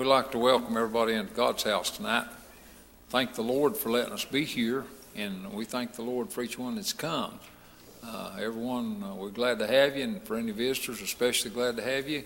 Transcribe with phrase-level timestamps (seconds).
[0.00, 2.24] We'd like to welcome everybody into God's house tonight.
[3.10, 6.58] Thank the Lord for letting us be here, and we thank the Lord for each
[6.58, 7.38] one that's come.
[8.02, 11.82] Uh, everyone, uh, we're glad to have you, and for any visitors, especially glad to
[11.82, 12.24] have you.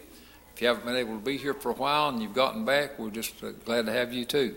[0.54, 2.96] If you haven't been able to be here for a while and you've gotten back,
[2.96, 4.54] we're just uh, glad to have you too.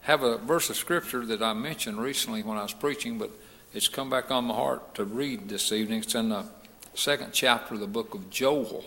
[0.00, 3.32] Have a verse of scripture that I mentioned recently when I was preaching, but
[3.74, 5.98] it's come back on my heart to read this evening.
[5.98, 6.46] It's in the
[6.94, 8.82] second chapter of the book of Joel.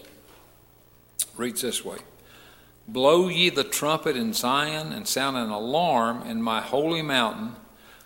[1.38, 2.00] Reads this way.
[2.92, 7.52] Blow ye the trumpet in Zion and sound an alarm in my holy mountain.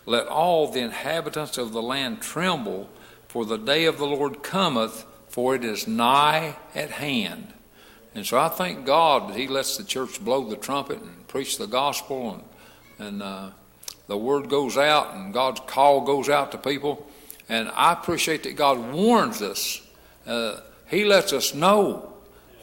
[0.04, 2.90] Let all the inhabitants of the land tremble,
[3.26, 7.54] for the day of the Lord cometh, for it is nigh at hand.
[8.14, 11.56] And so I thank God that He lets the church blow the trumpet and preach
[11.56, 12.42] the gospel,
[12.98, 13.50] and, and uh,
[14.06, 17.06] the word goes out, and God's call goes out to people.
[17.48, 19.80] And I appreciate that God warns us.
[20.26, 22.13] Uh, he lets us know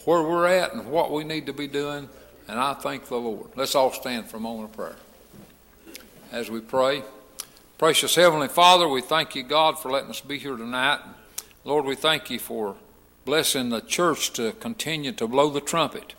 [0.06, 2.10] where we're at and what we need to be doing.
[2.48, 3.52] And I thank the Lord.
[3.56, 4.96] Let's all stand for a moment of prayer.
[6.32, 7.04] As we pray,
[7.78, 11.00] precious Heavenly Father, we thank you, God, for letting us be here tonight.
[11.64, 12.76] Lord, we thank you for
[13.26, 16.16] blessing the church to continue to blow the trumpet.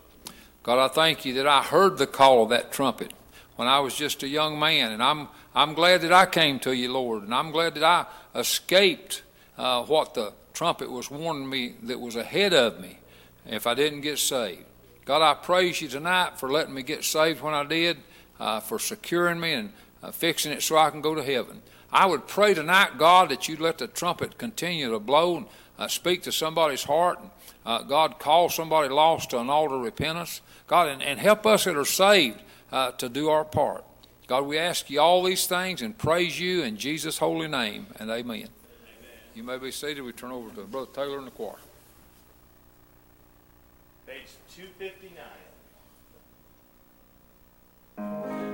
[0.63, 3.13] God, I thank you that I heard the call of that trumpet
[3.57, 6.73] when I was just a young man, and I'm I'm glad that I came to
[6.73, 8.07] you, Lord, and I'm glad that I
[8.39, 9.23] escaped
[9.59, 12.99] uh, what the trumpet was warning me that was ahead of me
[13.47, 14.65] if I didn't get saved.
[15.05, 17.99] God, I praise you tonight for letting me get saved when I did,
[18.39, 19.73] uh, for securing me and
[20.03, 21.63] uh, fixing it so I can go to heaven.
[21.93, 25.47] I would pray tonight, God, that you'd let the trumpet continue to blow and
[25.79, 27.21] uh, speak to somebody's heart.
[27.21, 27.31] And,
[27.67, 30.41] uh, God, call somebody lost to an altar of repentance.
[30.67, 33.85] God, and, and help us that are saved uh, to do our part.
[34.29, 38.09] God, we ask you all these things and praise you in Jesus' holy name, and
[38.09, 38.37] amen.
[38.37, 38.49] amen.
[39.35, 40.01] You may be seated.
[40.01, 41.57] We turn over to Brother Taylor in the choir.
[44.13, 44.37] Page
[47.97, 48.52] 259.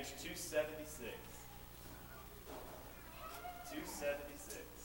[0.00, 1.12] page 276.
[3.70, 4.79] 276.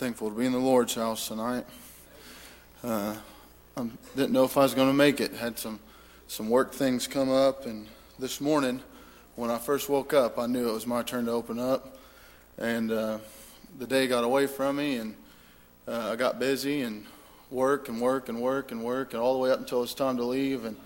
[0.00, 1.66] Thankful to be in the Lord's house tonight.
[2.82, 3.14] Uh,
[3.76, 3.86] I
[4.16, 5.34] didn't know if I was going to make it.
[5.34, 5.78] Had some
[6.26, 7.86] some work things come up, and
[8.18, 8.80] this morning,
[9.36, 11.98] when I first woke up, I knew it was my turn to open up.
[12.56, 13.18] And uh,
[13.78, 15.14] the day got away from me, and
[15.86, 17.04] uh, I got busy and
[17.50, 20.16] work and work and work and work, and all the way up until it's time
[20.16, 20.64] to leave.
[20.64, 20.78] And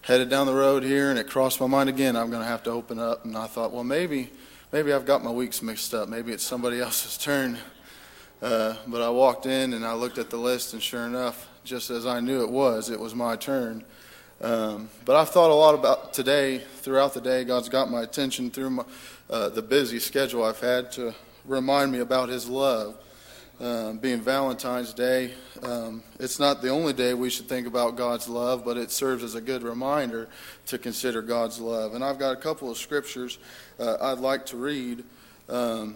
[0.00, 2.16] headed down the road here, and it crossed my mind again.
[2.16, 4.30] I'm going to have to open up, and I thought, well, maybe
[4.72, 6.08] maybe I've got my weeks mixed up.
[6.08, 7.58] Maybe it's somebody else's turn.
[8.44, 11.88] Uh, but I walked in and I looked at the list, and sure enough, just
[11.88, 13.82] as I knew it was, it was my turn.
[14.42, 17.44] Um, but I've thought a lot about today, throughout the day.
[17.44, 18.84] God's got my attention through my,
[19.30, 21.14] uh, the busy schedule I've had to
[21.46, 22.98] remind me about His love.
[23.60, 28.28] Um, being Valentine's Day, um, it's not the only day we should think about God's
[28.28, 30.28] love, but it serves as a good reminder
[30.66, 31.94] to consider God's love.
[31.94, 33.38] And I've got a couple of scriptures
[33.80, 35.02] uh, I'd like to read,
[35.48, 35.94] um,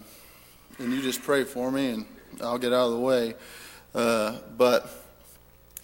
[0.78, 2.06] and you just pray for me and
[2.42, 3.34] I'll get out of the way.
[3.94, 4.88] Uh, but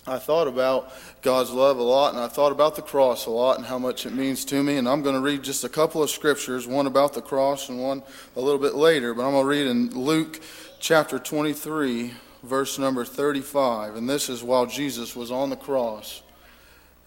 [0.07, 3.57] I thought about God's love a lot, and I thought about the cross a lot
[3.57, 4.77] and how much it means to me.
[4.77, 7.81] And I'm going to read just a couple of scriptures, one about the cross and
[7.81, 8.03] one
[8.37, 9.15] a little bit later.
[9.15, 10.41] But I'm going to read in Luke
[10.79, 12.13] chapter 23,
[12.43, 13.97] verse number 35.
[13.97, 16.23] And this is while Jesus was on the cross.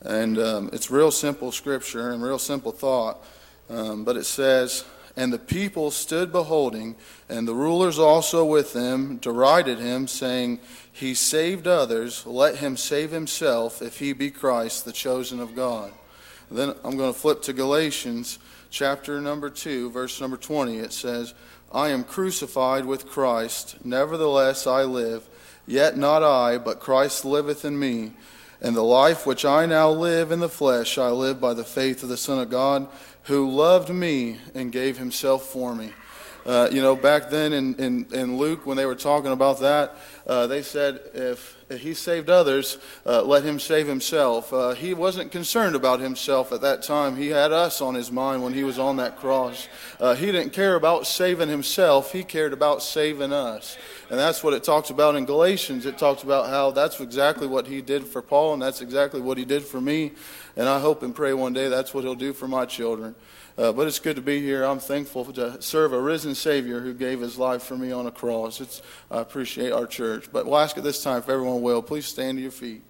[0.01, 3.23] And um, it's real simple scripture and real simple thought.
[3.69, 4.85] Um, but it says,
[5.17, 6.95] and the people stood beholding,
[7.27, 10.59] and the rulers also with them derided him, saying,
[10.93, 15.91] He saved others, let him save himself, if he be Christ, the chosen of God.
[16.51, 18.37] Then I'm going to flip to Galatians
[18.69, 20.77] chapter number 2, verse number 20.
[20.77, 21.33] It says,
[21.73, 25.27] I am crucified with Christ, nevertheless I live,
[25.65, 28.13] yet not I, but Christ liveth in me.
[28.61, 32.01] And the life which I now live in the flesh, I live by the faith
[32.01, 32.87] of the Son of God
[33.27, 35.91] who loved me and gave himself for me.
[36.45, 39.97] Uh, you know, back then in, in, in, Luke, when they were talking about that,
[40.25, 44.53] uh, they said, if, if, he saved others, uh, let him save himself.
[44.53, 47.17] Uh, he wasn't concerned about himself at that time.
[47.17, 49.67] He had us on his mind when he was on that cross.
[49.99, 53.77] Uh, he didn't care about saving himself, he cared about saving us.
[54.09, 55.85] And that's what it talks about in Galatians.
[55.85, 59.37] It talks about how that's exactly what he did for Paul, and that's exactly what
[59.37, 60.13] he did for me.
[60.55, 63.15] And I hope and pray one day that's what he'll do for my children.
[63.57, 64.63] Uh, but it's good to be here.
[64.63, 68.11] I'm thankful to serve a risen Savior who gave his life for me on a
[68.11, 68.61] cross.
[68.61, 70.29] It's, I appreciate our church.
[70.31, 72.83] But we'll ask at this time if everyone will, please stand to your feet.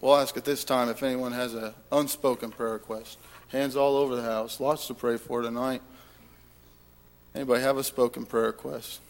[0.00, 3.18] We'll ask at this time if anyone has an unspoken prayer request.
[3.48, 4.60] Hands all over the house.
[4.60, 5.82] Lots to pray for tonight.
[7.36, 9.00] Anybody have a spoken prayer request?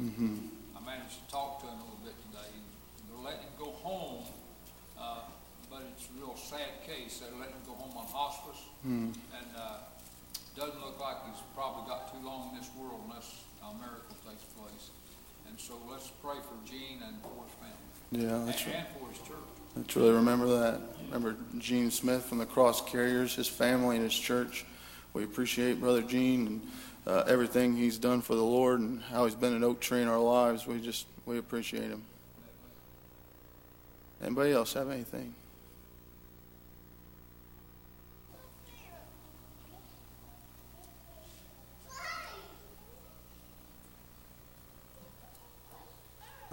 [0.00, 0.36] Mm-hmm.
[0.76, 2.50] I managed to talk to him a little bit today.
[3.08, 4.24] They're letting him go home,
[4.98, 5.20] uh,
[5.70, 7.20] but it's a real sad case.
[7.20, 9.12] They're letting him go home on hospice, mm.
[9.12, 9.86] and uh,
[10.56, 14.04] doesn't look like he's probably got too long in this world unless a miracle takes
[14.04, 14.12] place.
[14.12, 14.13] And
[15.66, 18.28] so let's pray for Gene and for his family.
[18.28, 18.84] Yeah, that's and, right.
[18.84, 19.38] and for his church.
[19.76, 20.80] Let's really remember that.
[21.06, 24.66] Remember Gene Smith from the Cross Carriers, his family, and his church.
[25.14, 26.62] We appreciate Brother Gene and
[27.06, 30.08] uh, everything he's done for the Lord and how he's been an oak tree in
[30.08, 30.66] our lives.
[30.66, 32.02] We just we appreciate him.
[34.22, 35.34] Anybody else have anything?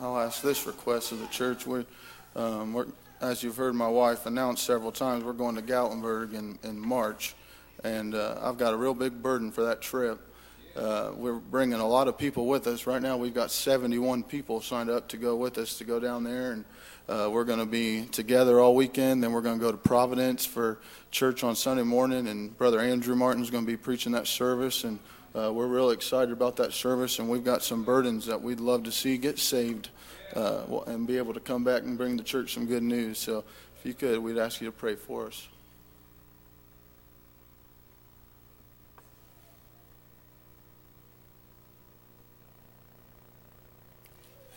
[0.02, 1.68] I'll ask this request of the church.
[1.68, 1.86] We're,
[2.36, 2.88] um, we're,
[3.22, 7.36] as you've heard my wife announce several times, we're going to Gatlinburg in, in March.
[7.84, 10.20] And uh, I've got a real big burden for that trip.
[10.76, 12.88] Uh, we're bringing a lot of people with us.
[12.88, 16.24] Right now, we've got 71 people signed up to go with us to go down
[16.24, 16.66] there, and
[17.08, 19.24] uh, we're going to be together all weekend.
[19.24, 20.80] Then we're going to go to Providence for
[21.12, 24.98] church on Sunday morning, and Brother Andrew Martin's going to be preaching that service, and
[25.34, 28.84] uh, we're really excited about that service, and we've got some burdens that we'd love
[28.84, 29.90] to see get saved
[30.36, 33.18] uh, and be able to come back and bring the church some good news.
[33.18, 33.44] So,
[33.80, 35.48] if you could, we'd ask you to pray for us.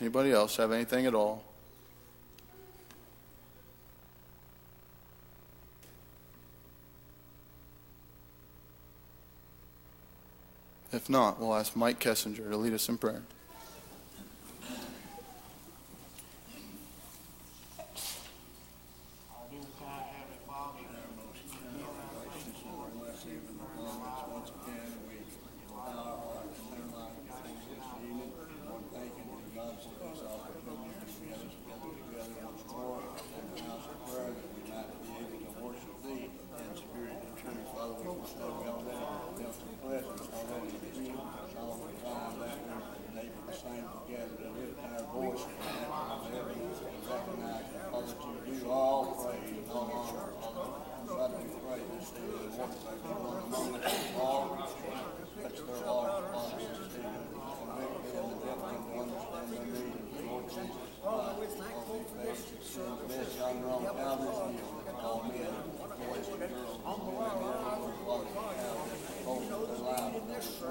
[0.01, 1.43] Anybody else have anything at all?
[10.95, 13.21] If not, we'll ask Mike Kessinger to lead us in prayer.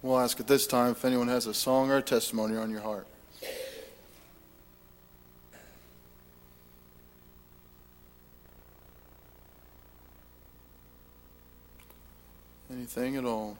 [0.00, 2.80] We'll ask at this time if anyone has a song or a testimony on your
[2.80, 3.06] heart.
[12.70, 13.58] Anything at all.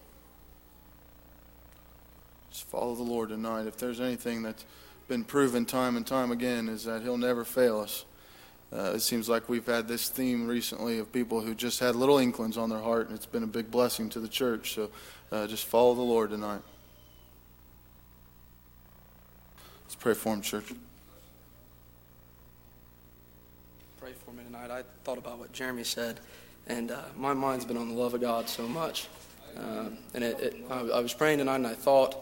[2.50, 3.66] Just follow the Lord tonight.
[3.66, 4.64] If there's anything that's
[5.08, 8.04] been proven time and time again, is that He'll never fail us.
[8.70, 12.18] Uh, it seems like we've had this theme recently of people who just had little
[12.18, 14.74] inklings on their heart, and it's been a big blessing to the church.
[14.74, 14.90] So
[15.32, 16.60] uh, just follow the Lord tonight.
[19.84, 20.66] Let's pray for him, church.
[23.98, 24.70] Pray for me tonight.
[24.70, 26.20] I thought about what Jeremy said,
[26.66, 29.08] and uh, my mind's been on the love of God so much.
[29.56, 32.16] Uh, and it, it, I, I was praying tonight, and I thought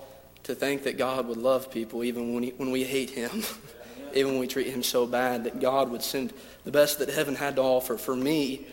[0.45, 3.43] to think that God would love people even when, he, when we hate Him.
[4.17, 6.33] even when we treat him so bad, that God would send
[6.65, 8.67] the best that heaven had to offer for me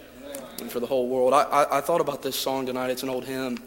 [0.59, 1.33] and for the whole world.
[1.33, 2.89] I, I, I thought about this song tonight.
[2.89, 3.59] It's an old hymn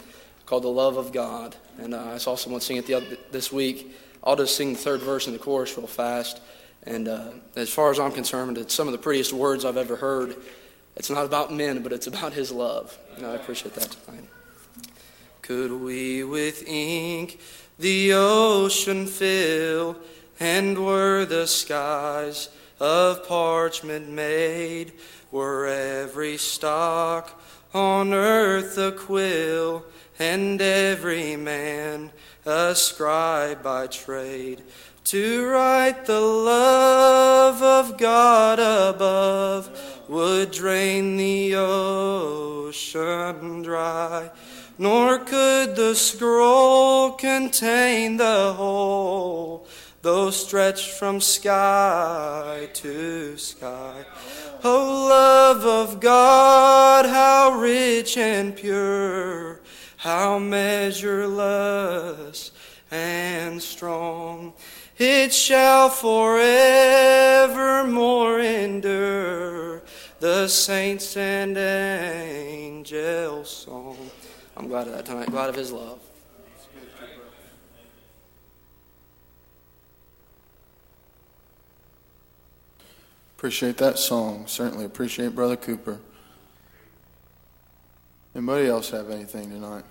[0.46, 1.56] called The Love of God.
[1.78, 3.94] And uh, I saw someone sing it the other, this week.
[4.22, 6.40] I'll just sing the third verse and the chorus real fast.
[6.84, 9.96] And uh, as far as I'm concerned, it's some of the prettiest words I've ever
[9.96, 10.36] heard.
[10.96, 12.96] It's not about men, but it's about his love.
[13.16, 14.24] And I appreciate that tonight.
[15.42, 17.40] Could we with ink
[17.78, 19.96] the ocean fill?
[20.38, 24.92] And were the skies of parchment made,
[25.30, 27.40] were every stalk
[27.72, 29.84] on earth a quill,
[30.18, 32.10] and every man
[32.44, 34.62] a scribe by trade,
[35.04, 44.30] to write the love of God above would drain the ocean dry,
[44.78, 49.66] nor could the scroll contain the whole
[50.06, 54.04] though stretched from sky to sky.
[54.62, 59.58] O love of God, how rich and pure,
[59.96, 61.32] how measureless
[62.92, 64.52] and strong.
[64.96, 66.38] It shall forevermore
[68.38, 69.82] endure
[70.20, 73.98] the saints and angels' song.
[74.56, 75.98] I'm glad of that tonight, glad of his love.
[83.36, 84.46] Appreciate that song.
[84.46, 86.00] Certainly appreciate Brother Cooper.
[88.34, 89.84] Anybody else have anything tonight?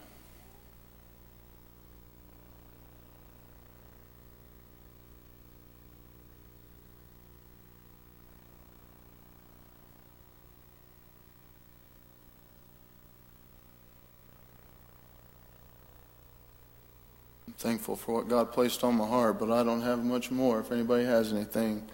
[17.47, 20.60] I'm thankful for what God placed on my heart, but I don't have much more.
[20.60, 21.88] If anybody has anything,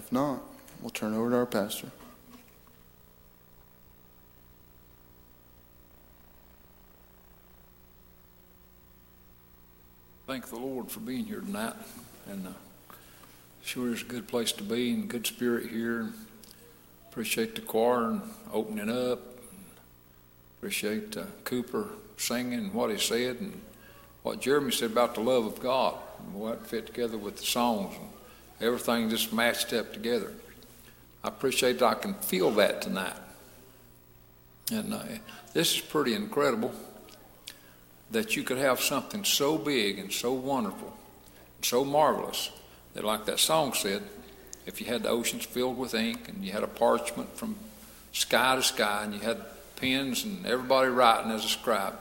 [0.00, 0.40] If not,
[0.80, 1.88] we'll turn over to our pastor.
[10.26, 11.74] Thank the Lord for being here tonight,
[12.30, 12.50] and uh,
[13.62, 16.08] sure is a good place to be, and good spirit here.
[17.10, 18.22] Appreciate the choir and
[18.54, 19.20] opening up.
[20.58, 23.60] Appreciate uh, Cooper singing what he said and
[24.22, 27.94] what Jeremy said about the love of God and what fit together with the songs
[28.00, 28.08] and
[28.60, 30.32] everything just matched up together.
[31.22, 33.16] I appreciate that I can feel that tonight,
[34.72, 35.02] and uh,
[35.52, 36.72] this is pretty incredible
[38.10, 40.96] that you could have something so big and so wonderful,
[41.56, 42.50] and so marvelous
[42.94, 44.02] that, like that song said,
[44.66, 47.56] if you had the oceans filled with ink and you had a parchment from
[48.12, 49.40] sky to sky and you had
[49.76, 51.98] pens and everybody writing as a scribe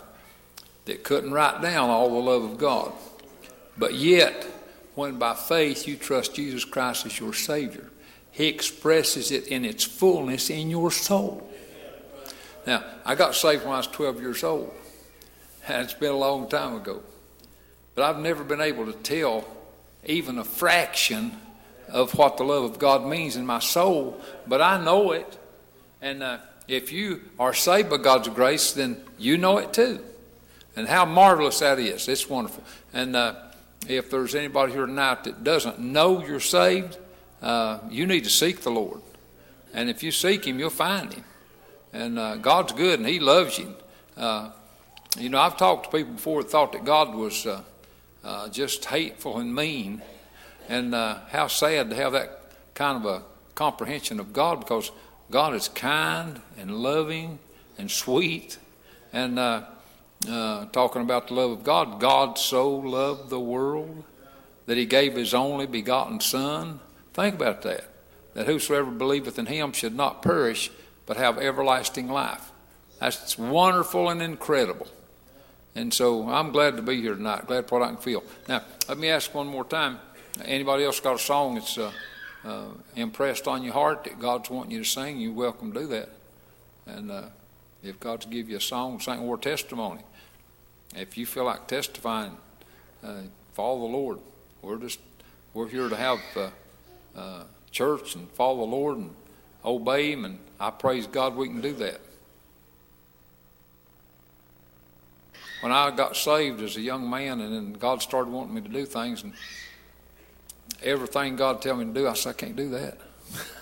[0.86, 2.92] that couldn't write down all the love of God.
[3.78, 4.46] But yet,
[5.00, 7.90] when by faith you trust Jesus Christ as your Savior,
[8.32, 11.50] He expresses it in its fullness in your soul.
[12.68, 14.74] Now, I got saved when I was 12 years old.
[15.70, 17.02] And it's been a long time ago.
[17.96, 19.46] But I've never been able to tell
[20.06, 21.32] even a fraction
[21.88, 25.38] of what the love of God means in my soul, but I know it.
[26.02, 30.04] And uh, if you are saved by God's grace, then you know it too.
[30.76, 32.08] And how marvelous that is.
[32.08, 32.64] It's wonderful.
[32.94, 33.49] And uh,
[33.88, 36.98] if there's anybody here tonight that doesn't know you're saved,
[37.42, 39.02] uh, you need to seek the Lord.
[39.74, 41.24] And if you seek Him, you'll find Him.
[41.94, 43.74] And uh, God's good and He loves you.
[44.18, 44.52] Uh,
[45.18, 47.62] you know, I've talked to people before that thought that God was uh,
[48.24, 50.02] uh, just hateful and mean,
[50.68, 53.24] and uh, how sad to have that kind of a
[53.56, 54.92] comprehension of God because
[55.32, 57.40] God is kind and loving
[57.78, 58.58] and sweet.
[59.12, 59.40] And
[60.28, 64.04] uh, talking about the love of God, God so loved the world
[64.66, 66.80] that He gave His only begotten Son.
[67.14, 67.86] Think about that.
[68.34, 70.72] That whosoever believeth in Him should not perish,
[71.06, 72.52] but have everlasting life.
[73.00, 74.88] That's wonderful and incredible.
[75.76, 77.48] And so I'm glad to be here tonight.
[77.48, 78.24] Glad for what I can feel.
[78.48, 80.00] Now, let me ask one more time.
[80.44, 81.92] Anybody else got a song that's uh,
[82.44, 85.20] uh, impressed on your heart that God's wanting you to sing?
[85.20, 86.10] You're welcome to do that.
[86.86, 87.24] And uh,
[87.84, 90.02] if God's give you a song, sing or testimony.
[90.96, 92.36] If you feel like testifying,
[93.04, 93.22] uh,
[93.54, 94.20] follow the Lord.
[94.62, 95.00] We're just
[95.54, 96.50] we're here to have uh,
[97.16, 99.16] uh, church and follow the Lord and
[99.64, 102.02] obey Him, and I praise God we can do that.
[105.62, 108.70] when I got saved as a young man, and then God started wanting me to
[108.70, 109.34] do things, and
[110.82, 112.98] everything God tell me to do, I said I can't do that.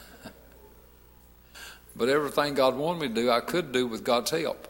[1.98, 4.68] but everything God wanted me to do, I could do with God's help.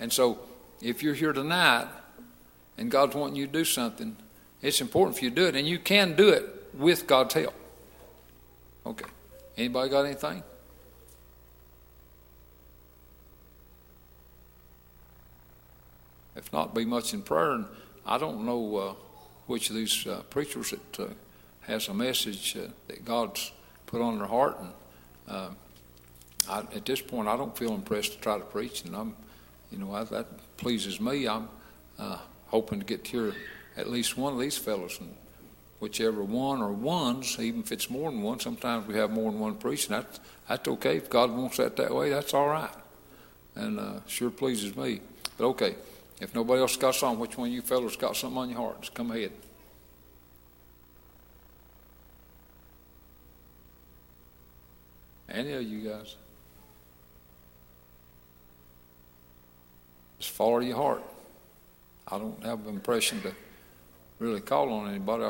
[0.00, 0.38] And so,
[0.80, 1.88] if you're here tonight,
[2.78, 4.16] and God's wanting you to do something,
[4.62, 7.54] it's important for you to do it, and you can do it with God's help.
[8.86, 9.04] Okay.
[9.56, 10.42] Anybody got anything?
[16.34, 17.52] If not, be much in prayer.
[17.52, 17.66] And
[18.06, 18.94] I don't know uh,
[19.46, 21.08] which of these uh, preachers that uh,
[21.62, 23.52] has a message uh, that God's
[23.86, 24.58] put on their heart.
[24.58, 24.70] And
[25.28, 25.48] uh,
[26.48, 29.16] I, at this point, I don't feel impressed to try to preach, and I'm,
[29.70, 30.26] you know, I, that
[30.56, 31.28] pleases me.
[31.28, 31.48] I'm
[31.98, 33.32] uh, hoping to get to
[33.76, 35.14] at least one of these fellows, and
[35.80, 38.40] whichever one or ones, even if it's more than one.
[38.40, 39.90] Sometimes we have more than one preaching.
[39.90, 40.96] That's that's okay.
[40.96, 42.74] If God wants that that way, that's all right,
[43.54, 45.00] and sure pleases me.
[45.38, 45.76] But okay.
[46.22, 48.80] If nobody else got something, which one of you fellows got something on your heart?
[48.82, 49.32] Just come ahead.
[55.28, 56.14] Any of you guys?
[60.22, 61.02] Just follow your heart.
[62.06, 63.34] I don't have an impression to
[64.20, 65.24] really call on anybody.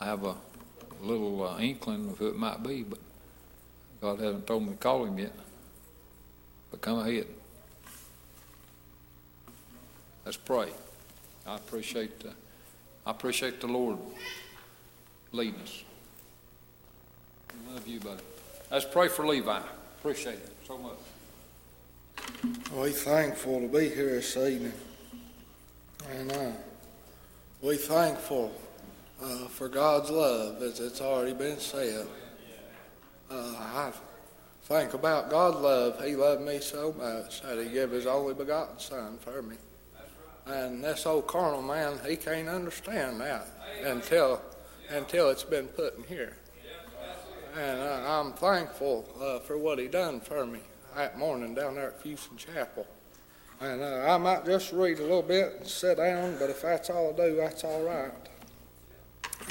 [0.00, 0.34] I, have a
[1.00, 2.98] little uh, inkling of who it might be, but
[4.00, 5.32] God hasn't told me to call him yet.
[6.72, 7.28] But come ahead.
[10.24, 10.70] Let's pray.
[11.46, 12.30] I appreciate, uh,
[13.06, 13.96] I appreciate the Lord
[15.30, 15.84] leading us.
[17.48, 18.22] I love you, buddy.
[18.72, 19.60] Let's pray for Levi.
[20.00, 20.98] Appreciate it so much.
[22.74, 24.72] We thankful to be here this evening,
[26.10, 26.50] and uh,
[27.60, 28.52] we thankful
[29.22, 32.06] uh, for God's love, as it's already been said.
[33.30, 33.92] Uh, I
[34.62, 36.04] think about God's love.
[36.04, 39.56] He loved me so much that He gave His only begotten Son for me.
[40.46, 43.46] And this old carnal man, he can't understand that
[43.84, 44.40] until
[44.88, 46.36] until it's been put in here.
[47.56, 50.60] And uh, I'm thankful uh, for what he done for me
[50.94, 52.86] that morning down there at Fuson Chapel.
[53.60, 56.90] And uh, I might just read a little bit and sit down, but if that's
[56.90, 58.12] all I do, that's all right.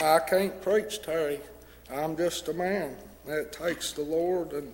[0.01, 1.39] I can't preach, Terry.
[1.91, 2.95] I'm just a man.
[3.27, 4.73] it takes the Lord and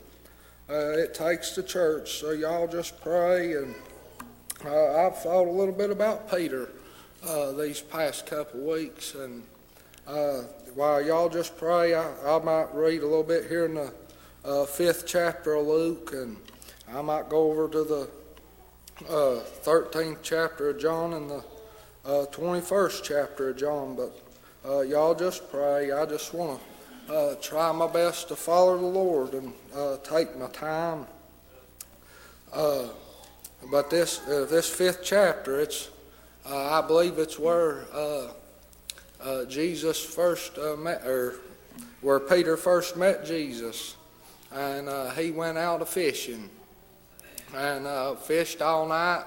[0.69, 2.19] uh, it takes the church.
[2.19, 3.53] So y'all just pray.
[3.53, 3.75] And
[4.65, 6.69] uh, I've thought a little bit about Peter
[7.27, 9.15] uh, these past couple weeks.
[9.15, 9.43] And
[10.07, 10.41] uh,
[10.73, 13.93] while y'all just pray, I, I might read a little bit here in the
[14.45, 16.37] uh, fifth chapter of Luke, and
[16.93, 18.09] I might go over to the
[19.09, 21.43] uh, 13th chapter of John and the
[22.05, 23.95] uh, 21st chapter of John.
[23.95, 24.17] But
[24.67, 25.91] uh, y'all just pray.
[25.91, 26.59] I just want
[27.07, 31.05] to uh, try my best to follow the Lord and uh, take my time.
[32.53, 32.87] Uh,
[33.69, 35.89] but this this fifth chapter, it's
[36.47, 37.85] I believe it's where
[39.47, 41.35] Jesus first met, or
[42.01, 43.95] where Peter first met Jesus,
[44.51, 46.49] and he went out a fishing,
[47.55, 49.23] and uh, fished all night,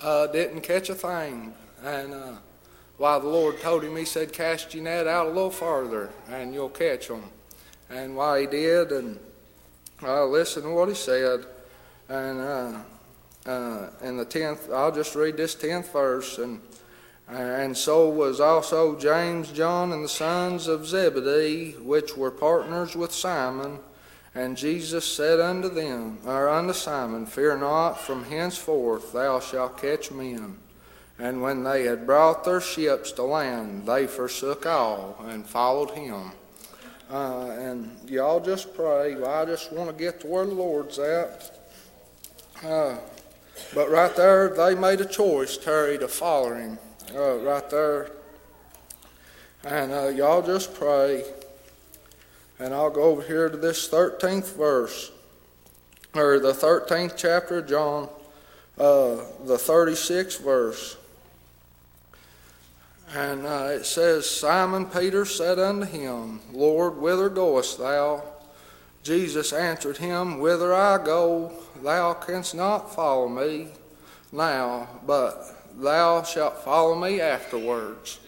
[0.00, 2.32] uh, didn't catch a thing, and uh,
[2.98, 6.52] while the Lord told him, He said, "Cast your net out a little farther, and
[6.52, 7.24] you'll catch them."
[7.90, 9.18] And why he did, and
[10.02, 11.46] uh, listen to what he said,
[12.08, 12.78] and uh,
[13.46, 16.60] uh, in the tenth, I'll just read this tenth verse, and
[17.26, 23.12] and so was also James, John, and the sons of Zebedee, which were partners with
[23.12, 23.78] Simon.
[24.34, 30.10] And Jesus said unto them, or unto Simon, Fear not, from henceforth thou shalt catch
[30.10, 30.58] men.
[31.18, 36.32] And when they had brought their ships to land, they forsook all and followed him.
[37.08, 39.14] Uh, and y'all just pray.
[39.22, 41.68] I just want to get to where the Lord's at.
[42.64, 42.96] Uh,
[43.72, 46.78] but right there, they made a choice, Terry, to follow him.
[47.14, 48.10] Uh, right there.
[49.62, 51.24] And uh, y'all just pray.
[52.58, 55.10] And I'll go over here to this 13th verse,
[56.14, 58.08] or the 13th chapter of John,
[58.78, 60.96] uh, the 36th verse.
[63.14, 68.22] And uh, it says, Simon Peter said unto him, Lord, whither goest thou?
[69.02, 71.52] Jesus answered him, Whither I go,
[71.82, 73.68] thou canst not follow me
[74.32, 75.44] now, but
[75.76, 78.18] thou shalt follow me afterwards.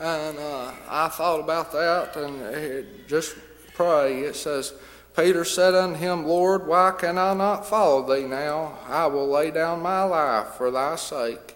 [0.00, 3.36] And uh, I thought about that and just
[3.74, 4.20] pray.
[4.20, 4.72] It says,
[5.14, 8.78] Peter said unto him, Lord, why can I not follow thee now?
[8.88, 11.54] I will lay down my life for thy sake.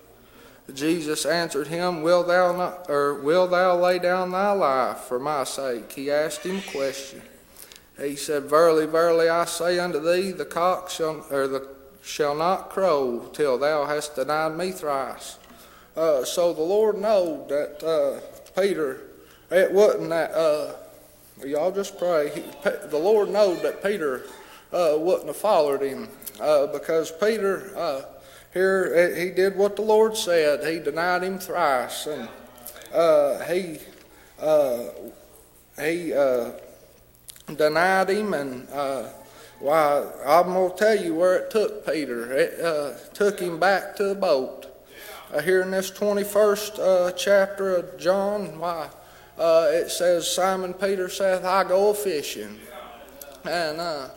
[0.73, 5.45] Jesus answered him, Will thou not, or will thou lay down thy life for my
[5.45, 5.93] sake?
[5.93, 7.23] He asked him a question.
[7.99, 11.69] He said, Verily, verily, I say unto thee, the cock shall, or the
[12.03, 15.39] shall not crow till thou hast denied me thrice.
[15.97, 18.21] Uh, so the Lord knowed that uh,
[18.61, 19.01] Peter,
[19.51, 20.33] it wasn't that.
[20.33, 20.75] Uh,
[21.45, 22.31] y'all just pray.
[22.35, 22.43] He,
[22.89, 24.25] the Lord knowed that Peter
[24.73, 26.09] uh, wouldn't have followed him
[26.41, 28.03] uh, because Peter uh,
[28.53, 30.65] here he did what the Lord said.
[30.67, 32.29] He denied him thrice, and
[33.49, 33.79] he
[35.79, 36.13] he
[37.55, 38.69] denied him and.
[39.61, 42.31] Why, I'm going to tell you where it took Peter.
[42.33, 44.64] It took him back to the boat.
[45.35, 48.89] Uh, here in this 21st uh, chapter of John, why,
[49.37, 52.61] uh, it says, Simon Peter saith, I go fishing.
[53.45, 54.11] And uh,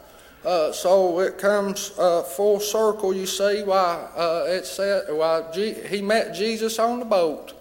[0.46, 6.36] uh, so it comes full circle, you see, why it said, why G- he met
[6.36, 7.54] Jesus on the boat.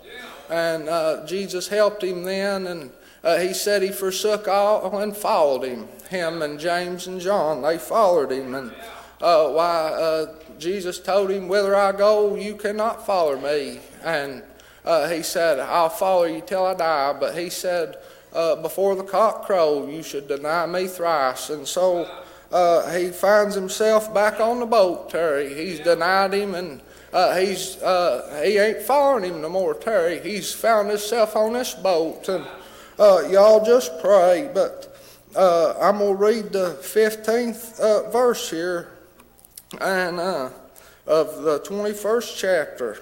[0.50, 2.90] And Jesus helped him then, and
[3.24, 5.88] uh, he said he forsook all and followed him.
[6.11, 8.54] Him and James and John, they followed him.
[8.54, 8.74] And
[9.20, 13.80] uh, why uh, Jesus told him, Whither I go, you cannot follow me.
[14.02, 14.42] And
[14.84, 17.12] uh, he said, I'll follow you till I die.
[17.18, 17.96] But he said,
[18.32, 21.50] uh, Before the cock crow, you should deny me thrice.
[21.50, 22.09] And so
[22.52, 25.54] uh, he finds himself back on the boat, Terry.
[25.54, 26.80] He's denied him and
[27.12, 30.20] uh, he's uh, he ain't following him no more, Terry.
[30.20, 32.44] He's found himself on this boat, and
[32.98, 34.94] uh, y'all just pray, but
[35.34, 38.95] I'm going to read the 15th uh, verse here
[39.81, 40.51] and uh,
[41.07, 42.99] of the 21st chapter.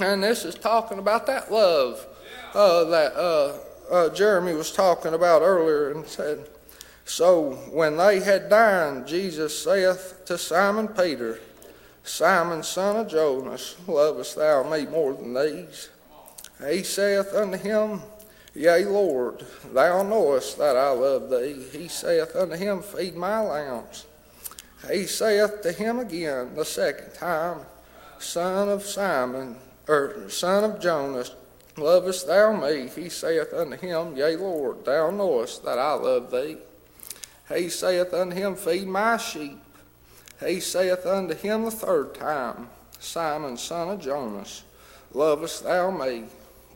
[0.00, 2.06] And this is talking about that love
[2.54, 6.48] uh, that uh, Jeremy was talking about earlier and said,
[7.04, 11.40] So when they had dined, Jesus saith to Simon Peter,
[12.02, 15.88] Simon, son of Jonas, lovest thou me more than these?
[16.68, 18.02] He saith unto him,
[18.54, 21.64] Yea, Lord, thou knowest that I love thee.
[21.72, 24.06] He saith unto him, Feed my lambs.
[24.90, 27.60] He saith to him again the second time,
[28.18, 29.56] Son of Simon,
[29.88, 31.34] or son of Jonas,
[31.76, 32.88] lovest thou me?
[32.88, 36.58] He saith unto him, Yea, Lord, thou knowest that I love thee.
[37.52, 39.58] He saith unto him, Feed my sheep.
[40.44, 42.68] He saith unto him the third time,
[42.98, 44.64] Simon, son of Jonas,
[45.12, 46.24] lovest thou me?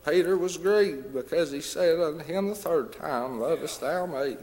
[0.07, 4.37] Peter was grieved because he said unto him the third time, Lovest thou me?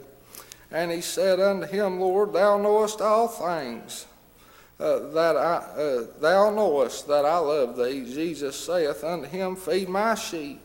[0.70, 4.06] And he said unto him, Lord, thou knowest all things.
[4.78, 8.04] Uh, that I, uh, thou knowest that I love thee.
[8.04, 10.60] Jesus saith unto him, Feed my sheep.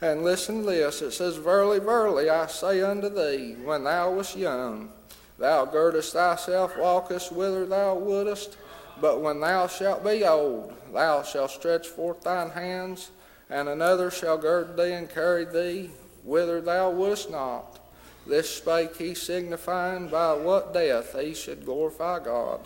[0.00, 1.00] And listen to this.
[1.00, 4.90] It says, Verily, verily, I say unto thee, when thou wast young,
[5.38, 8.56] thou girdest thyself, walkest whither thou wouldest.
[9.00, 13.10] But when thou shalt be old, thou shalt stretch forth thine hands,
[13.48, 15.90] and another shall gird thee and carry thee
[16.24, 17.78] whither thou wouldest not.
[18.26, 22.60] This spake he, signifying by what death he should glorify God.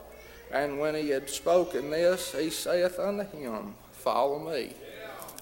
[0.51, 4.73] And when he had spoken this, he saith unto him, Follow me.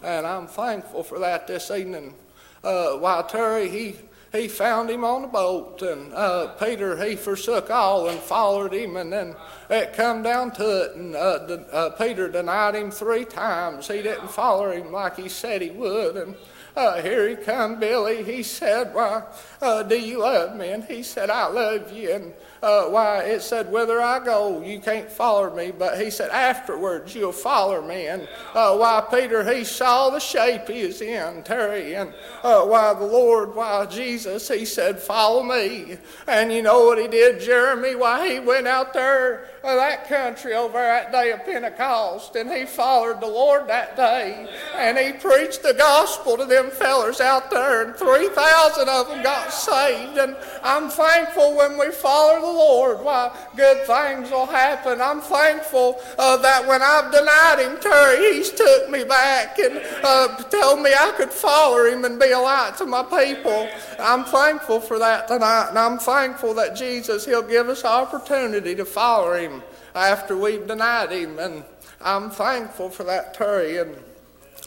[0.03, 2.15] And I'm thankful for that this evening.
[2.63, 3.97] Uh, why, Terry, he,
[4.33, 8.97] he found him on the boat, and uh, Peter, he forsook all and followed him,
[8.97, 9.35] and then
[9.71, 13.89] it come down to it, and uh, de- uh, Peter denied him three times.
[13.89, 16.35] He didn't follow him like he said he would, and
[16.79, 18.23] uh, here he come, Billy.
[18.23, 19.25] He said, Why,
[19.61, 20.71] uh, do you love me?
[20.71, 22.13] And he said, I love you.
[22.13, 25.71] And uh, why, it said, Whither I go, you can't follow me.
[25.71, 28.07] But he said, Afterwards, you'll follow me.
[28.09, 31.95] And uh, why, Peter, he saw the shape he is in, Terry.
[31.95, 35.99] And uh, why, the Lord, why, Jesus, he said, Follow me.
[36.27, 37.95] And you know what he did, Jeremy?
[37.95, 42.65] Why, he went out there uh, that country over that day of Pentecost, and he
[42.65, 47.85] followed the Lord that day, and he preached the gospel to them fellers out there,
[47.85, 50.17] and 3,000 of them got saved.
[50.19, 55.01] And I'm thankful when we follow the Lord, why, good things will happen.
[55.01, 60.37] I'm thankful uh, that when I've denied him, Terry, he's took me back and uh,
[60.45, 63.69] told me I could follow him and be a light to my people.
[63.99, 68.85] I'm thankful for that tonight, and I'm thankful that Jesus, he'll give us opportunity to
[68.85, 69.63] follow him
[69.95, 71.39] after we've denied him.
[71.39, 71.65] And
[72.01, 73.79] I'm thankful for that, Terry.
[73.79, 73.97] And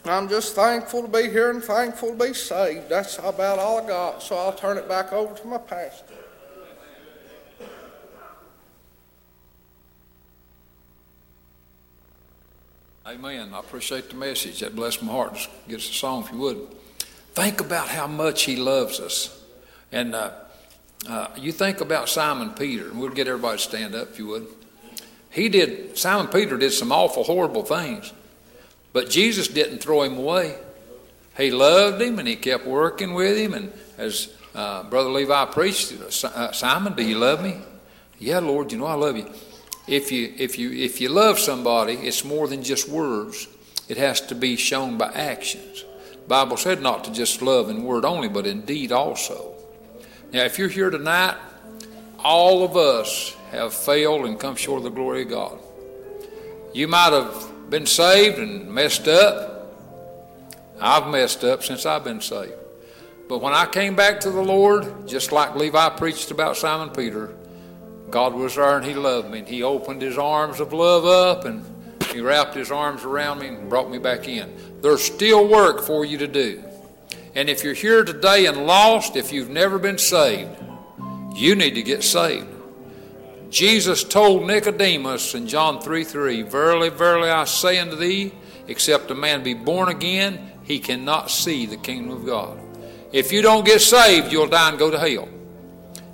[0.05, 2.89] I'm just thankful to be here and thankful to be saved.
[2.89, 4.23] That's about all I got.
[4.23, 6.10] So I'll turn it back over to my pastor.
[13.03, 13.51] Amen.
[13.51, 14.59] I appreciate the message.
[14.59, 15.33] That blessed my heart.
[15.33, 16.67] Just get us a song if you would.
[17.33, 19.43] Think about how much He loves us.
[19.91, 20.31] And uh,
[21.09, 24.27] uh, you think about Simon Peter, and we'll get everybody to stand up if you
[24.27, 24.47] would.
[25.31, 28.13] He did, Simon Peter did some awful, horrible things,
[28.93, 30.55] but Jesus didn't throw him away.
[31.37, 33.55] He loved him and he kept working with him.
[33.55, 35.93] And as uh, Brother Levi preached,
[36.23, 37.55] uh, Simon, do you love me?
[38.19, 39.27] Yeah, Lord, you know I love you.
[39.87, 43.47] If you if you if you love somebody, it's more than just words.
[43.89, 45.83] It has to be shown by actions.
[46.11, 49.53] The Bible said not to just love in word only, but in deed also.
[50.31, 51.35] Now, if you're here tonight,
[52.23, 55.59] all of us have failed and come short of the glory of God.
[56.73, 59.75] You might have been saved and messed up.
[60.79, 62.53] I've messed up since I've been saved.
[63.27, 67.35] But when I came back to the Lord, just like Levi preached about Simon Peter,
[68.11, 69.39] God was there and He loved me.
[69.39, 71.65] And He opened His arms of love up and
[72.11, 74.53] He wrapped His arms around me and brought me back in.
[74.81, 76.63] There's still work for you to do.
[77.33, 80.51] And if you're here today and lost, if you've never been saved,
[81.33, 82.47] you need to get saved.
[83.49, 88.33] Jesus told Nicodemus in John 3 3, Verily, verily, I say unto thee,
[88.67, 92.59] except a man be born again, he cannot see the kingdom of God.
[93.11, 95.27] If you don't get saved, you'll die and go to hell.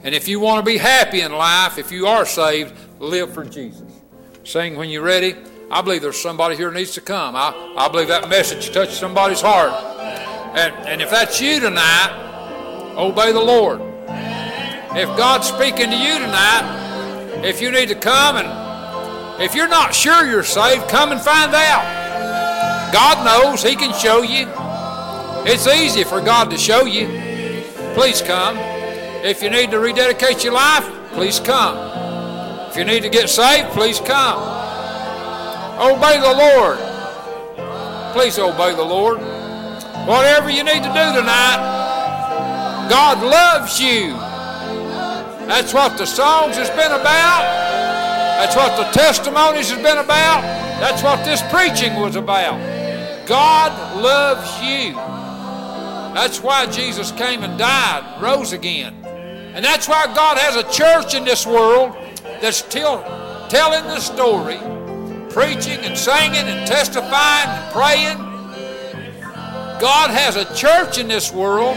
[0.08, 3.44] And if you want to be happy in life, if you are saved, live for
[3.44, 3.92] Jesus.
[4.46, 5.36] Sing when you're ready.
[5.70, 7.36] I believe there's somebody here needs to come.
[7.36, 9.74] I, I believe that message touched somebody's heart.
[10.56, 13.82] And, and if that's you tonight, obey the Lord.
[14.96, 19.94] If God's speaking to you tonight, if you need to come and if you're not
[19.94, 22.94] sure you're saved, come and find out.
[22.94, 24.48] God knows, He can show you.
[25.46, 27.08] It's easy for God to show you.
[27.94, 28.77] Please come.
[29.24, 31.78] If you need to rededicate your life, please come.
[32.70, 34.40] If you need to get saved, please come.
[35.80, 36.78] Obey the Lord.
[38.14, 39.20] Please obey the Lord.
[40.08, 44.14] Whatever you need to do tonight, God loves you.
[45.48, 47.42] That's what the songs has been about.
[48.38, 50.42] That's what the testimonies has been about.
[50.80, 52.60] That's what this preaching was about.
[53.28, 54.94] God loves you.
[56.14, 59.07] That's why Jesus came and died, rose again.
[59.58, 61.98] And that's why God has a church in this world
[62.42, 64.60] that's telling the story,
[65.32, 68.18] preaching and singing and testifying and praying.
[69.82, 71.76] God has a church in this world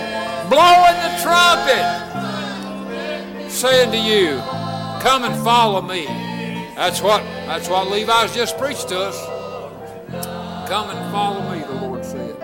[0.50, 1.80] blowing the trumpet
[3.50, 4.36] saying to you,
[5.00, 6.04] come and follow me.
[6.74, 9.16] That's what that's what Levi's just preached to us.
[10.68, 12.36] Come and follow me, the Lord said.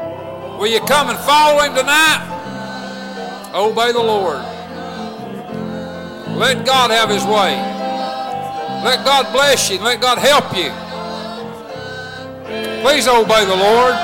[0.59, 3.53] Will you come and follow him tonight?
[3.55, 4.56] Obey the Lord.
[6.37, 7.57] Let God have His way.
[8.85, 9.79] Let God bless you.
[9.81, 10.71] Let God help you.
[12.83, 13.95] Please obey the Lord.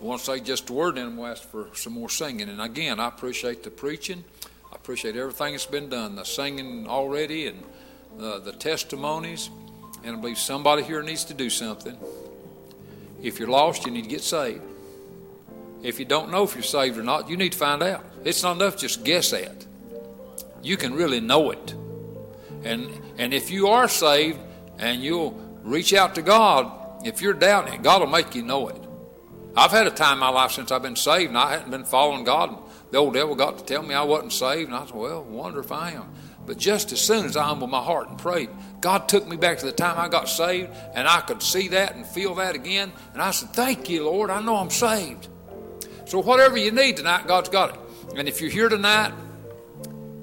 [0.00, 2.48] I want to say just a word and we'll ask for some more singing.
[2.48, 4.24] And again, I appreciate the preaching.
[4.72, 7.62] I appreciate everything that's been done, the singing already and
[8.22, 9.50] uh, the testimonies.
[10.02, 11.96] And I believe somebody here needs to do something.
[13.22, 14.62] If you're lost, you need to get saved.
[15.82, 18.04] If you don't know if you're saved or not, you need to find out.
[18.24, 19.66] It's not enough just guess at.
[20.62, 21.74] You can really know it.
[22.64, 24.38] And and if you are saved
[24.78, 26.70] and you'll reach out to God,
[27.04, 28.76] if you're doubting it, God will make you know it.
[29.56, 31.84] I've had a time in my life since I've been saved and I hadn't been
[31.84, 32.56] following God.
[32.90, 35.60] The old devil got to tell me I wasn't saved, and I said, Well, wonder
[35.60, 36.12] if I am.
[36.46, 38.48] But just as soon as I humbled my heart and prayed,
[38.80, 41.94] God took me back to the time I got saved, and I could see that
[41.94, 42.92] and feel that again.
[43.12, 44.30] And I said, Thank you, Lord.
[44.30, 45.28] I know I'm saved.
[46.06, 47.80] So, whatever you need tonight, God's got it.
[48.16, 49.12] And if you're here tonight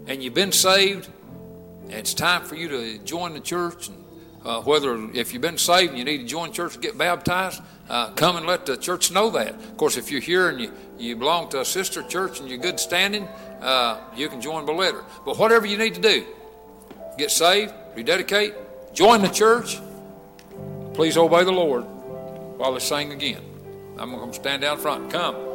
[0.08, 1.08] and you've been saved,
[1.84, 4.04] and it's time for you to join the church, and
[4.44, 7.62] uh, whether if you've been saved and you need to join church and get baptized,
[7.90, 9.50] uh, come and let the church know that.
[9.50, 12.58] Of course, if you're here and you, you belong to a sister church and you're
[12.58, 13.28] good standing,
[13.62, 15.04] uh, you can join by letter.
[15.26, 16.26] But whatever you need to do,
[17.18, 18.54] get saved, rededicate,
[18.94, 19.80] join the church,
[20.94, 21.84] please obey the Lord
[22.58, 23.42] while they sing again.
[23.98, 25.12] I'm going to stand down front.
[25.12, 25.47] Come.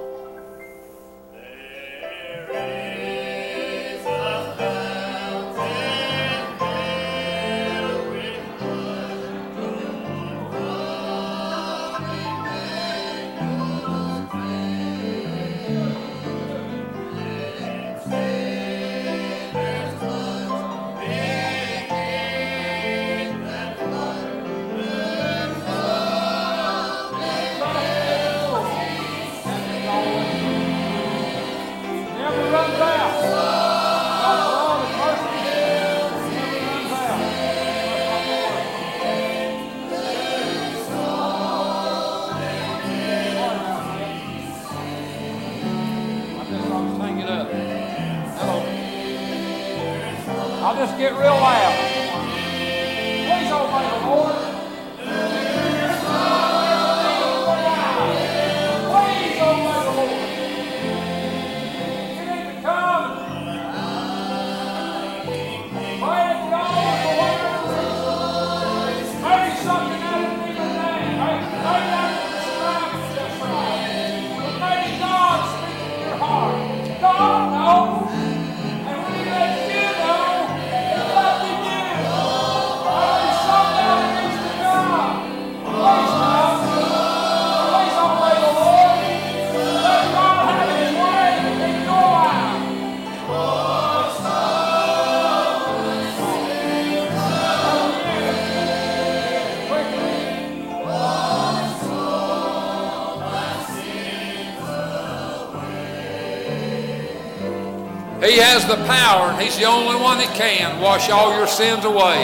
[108.63, 112.23] Has the power, and He's the only one that can wash all your sins away.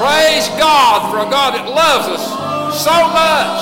[0.00, 2.24] Praise God for a God that loves us
[2.80, 3.60] so much.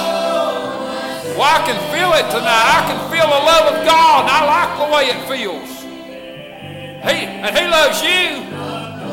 [1.34, 2.66] Well, I can feel it tonight.
[2.70, 5.70] I can feel the love of God, and I like the way it feels.
[7.02, 8.46] He, and He loves you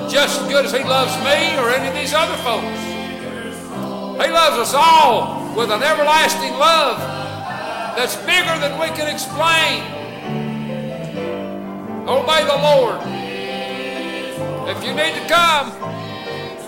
[0.10, 2.80] just as good as He loves me or any of these other folks.
[4.20, 7.00] He loves us all with an everlasting love
[7.98, 9.99] that's bigger than we can explain.
[12.12, 13.00] Oh, Obey the Lord.
[14.68, 15.70] If you need to come,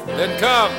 [0.05, 0.71] then come.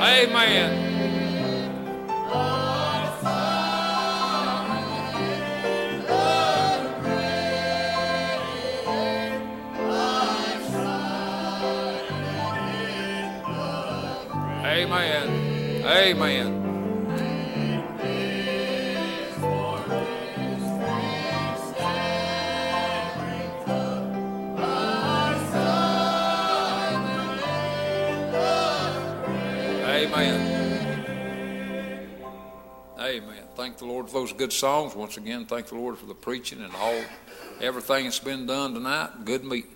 [0.00, 0.84] Amen.
[14.64, 15.84] Amen.
[15.84, 16.63] Amen.
[30.04, 31.06] Amen.
[32.98, 33.42] Amen.
[33.56, 34.94] Thank the Lord for those good songs.
[34.94, 37.00] Once again, thank the Lord for the preaching and all
[37.60, 39.24] everything that's been done tonight.
[39.24, 39.70] Good meeting.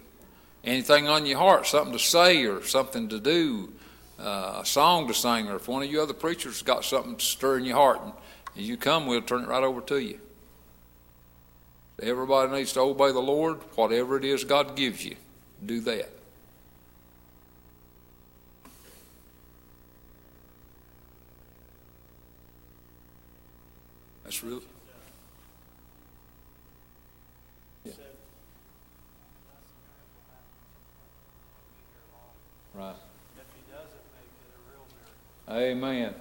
[0.65, 3.73] Anything on your heart, something to say or something to do,
[4.19, 7.25] uh, a song to sing, or if one of you other preachers got something to
[7.25, 8.01] stir in your heart,
[8.55, 10.21] and you come, we'll turn it right over to you.
[12.03, 13.61] Everybody needs to obey the Lord.
[13.77, 15.17] Whatever it is God gives you,
[15.65, 16.18] do that.
[24.29, 24.61] That's real.
[27.87, 27.93] Yeah.
[32.75, 32.95] Right.
[35.49, 36.15] Amen.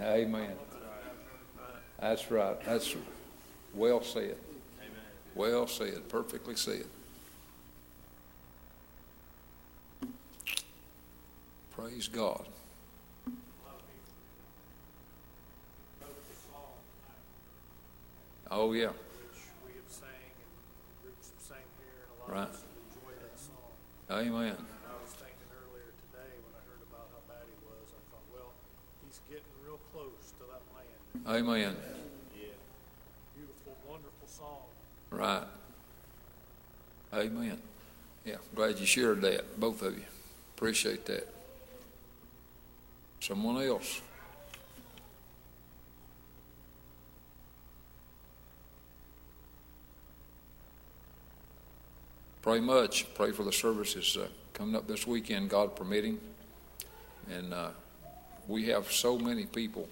[0.00, 0.52] Amen.
[2.00, 2.64] That's right.
[2.64, 2.96] That's
[3.74, 4.38] well said.
[5.34, 6.08] Well said.
[6.08, 6.86] Perfectly said.
[11.72, 12.46] Praise God.
[18.50, 18.88] Oh, yeah.
[18.88, 20.50] Which we have sang and
[21.06, 22.48] groups have sang here and a lot Right.
[22.48, 23.70] of us have enjoyed that song.
[24.10, 24.56] Amen.
[24.58, 28.02] And I was thinking earlier today when I heard about how bad he was, I
[28.10, 28.50] thought, well,
[29.06, 30.98] he's getting real close to that land.
[31.30, 31.76] Amen.
[32.34, 32.50] Yeah.
[33.38, 34.66] Beautiful, wonderful song.
[35.10, 35.46] Right.
[37.14, 37.58] Amen.
[38.24, 40.04] Yeah, glad you shared that, both of you.
[40.56, 41.26] Appreciate that.
[43.20, 44.00] Someone else.
[52.42, 53.12] Pray much.
[53.14, 56.18] Pray for the services uh, coming up this weekend, God permitting.
[57.30, 57.68] And uh,
[58.48, 59.86] we have so many people,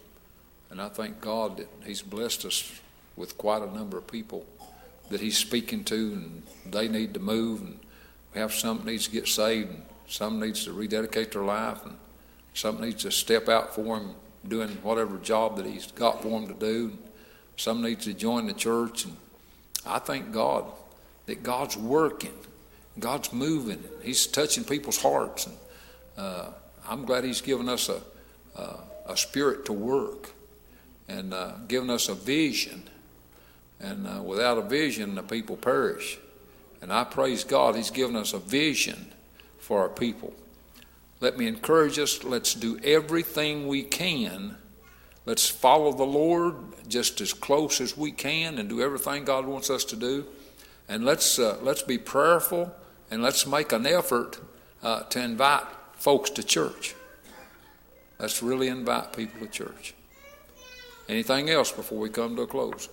[0.70, 2.80] and I thank God that He's blessed us
[3.16, 4.46] with quite a number of people
[5.10, 7.78] that He's speaking to, and they need to move, and
[8.32, 11.96] we have some needs to get saved, and some needs to rededicate their life, and
[12.54, 14.14] some needs to step out for Him
[14.46, 16.86] doing whatever job that He's got for them to do.
[16.86, 16.98] And
[17.56, 19.16] some needs to join the church, and
[19.84, 20.64] I thank God
[21.28, 22.32] that God's working,
[22.98, 25.56] God's moving, He's touching people's hearts, and
[26.16, 26.46] uh,
[26.88, 28.00] I'm glad He's given us a,
[29.06, 30.30] a, spirit to work
[31.06, 32.84] and uh, given us a vision.
[33.78, 36.18] And uh, without a vision, the people perish.
[36.80, 39.12] And I praise God, He's given us a vision
[39.58, 40.32] for our people.
[41.20, 44.56] Let me encourage us let's do everything we can.
[45.26, 46.54] Let's follow the Lord
[46.88, 50.24] just as close as we can and do everything God wants us to do.
[50.88, 52.74] And let's, uh, let's be prayerful
[53.10, 54.40] and let's make an effort
[54.82, 55.64] uh, to invite
[55.94, 56.94] folks to church.
[58.18, 59.94] Let's really invite people to church.
[61.08, 62.88] Anything else before we come to a close?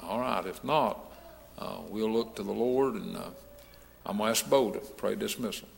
[0.00, 0.98] All right, if not,
[1.58, 3.28] uh, we'll look to the Lord and uh,
[4.04, 5.68] I'm going to ask Bo to pray dismissal.